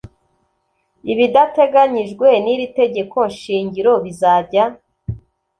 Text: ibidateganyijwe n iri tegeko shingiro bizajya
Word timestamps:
ibidateganyijwe 1.11 2.27
n 2.43 2.45
iri 2.53 2.67
tegeko 2.79 3.17
shingiro 3.39 3.93
bizajya 4.03 4.63